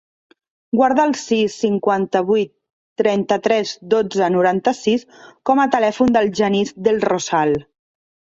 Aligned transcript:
Guarda 0.77 1.03
el 1.09 1.11
sis, 1.23 1.57
cinquanta-vuit, 1.63 2.49
trenta-tres, 3.01 3.75
dotze, 3.95 4.31
noranta-sis 4.37 5.05
com 5.51 5.63
a 5.65 5.67
telèfon 5.77 6.17
del 6.17 6.33
Genís 6.41 6.75
Del 6.91 7.01
Rosal. 7.07 7.55